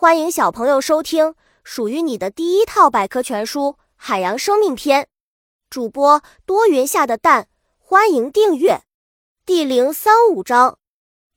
[0.00, 5.02] 欢迎小朋友收听属于你的第一套百科全书《海洋生命篇》。
[5.68, 8.80] 主播多云下的蛋，欢迎订阅。
[9.44, 10.78] 第零三五章：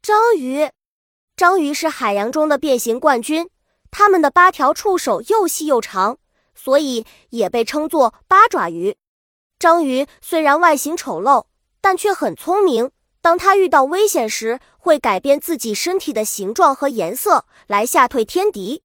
[0.02, 0.70] 章鱼。
[1.36, 3.50] 章鱼是海洋中的变形冠军，
[3.92, 6.18] 它们的八条触手又细又长，
[6.56, 8.96] 所以也被称作八爪鱼。
[9.60, 11.48] 章鱼虽然外形丑陋，
[11.82, 12.92] 但却很聪明。
[13.22, 18.84] 当它遇到危险时，会改变自己身体的形状和颜色来吓退天敌。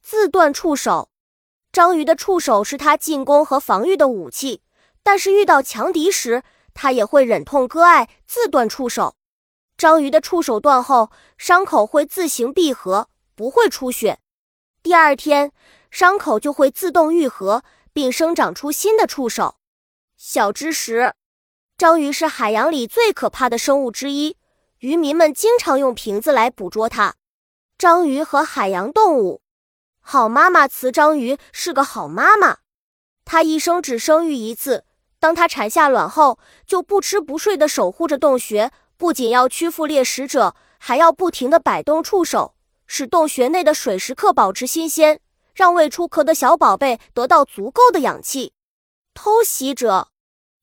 [0.00, 1.10] 自断触手，
[1.72, 4.62] 章鱼的触手是它进攻和防御的武器，
[5.02, 6.44] 但是遇到强敌时，
[6.74, 9.16] 它也会忍痛割爱，自断触手。
[9.76, 14.20] 章鱼的触手断后，伤口会自行闭合，不会出血。
[14.80, 15.50] 第二天，
[15.90, 19.56] 伤口就会自动愈合，并生长出新的触手。
[20.16, 21.14] 小知识。
[21.76, 24.36] 章鱼是海洋里最可怕的生物之一，
[24.82, 27.14] 渔民们经常用瓶子来捕捉它。
[27.78, 29.40] 章鱼和海洋动物，
[30.00, 32.58] 好妈妈雌章鱼是个好妈妈，
[33.24, 34.84] 它一生只生育一次。
[35.20, 42.56] 当它产下卵后，就不吃不睡地守护着洞穴，不仅要屈服猎食者，还要不停地摆动触手，
[42.88, 45.20] 使洞穴内的水时刻保持新鲜，
[45.54, 48.52] 让未出壳的小宝贝得到足够的氧气。
[49.14, 50.08] 偷袭者。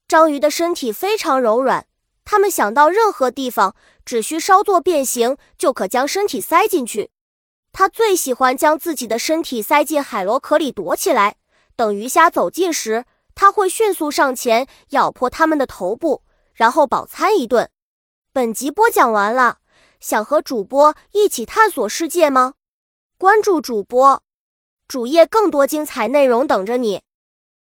[0.10, 1.86] 章鱼的身体非常柔软，
[2.26, 3.76] 它们想到任何地方，
[4.10, 7.12] 只需稍作变形，就可将身体塞进去。
[7.72, 11.36] 它最喜欢将自己的身体塞进海螺壳里躲起来，
[11.76, 17.70] 等鱼虾走近时，它会迅速上前咬破它们的头部，然后饱餐一顿。
[18.34, 19.60] 本集播讲完了，
[20.00, 22.56] 想和主播一起探索世界吗？
[23.20, 24.24] 关注主播
[24.88, 27.04] 主页，更多精彩内容等着你。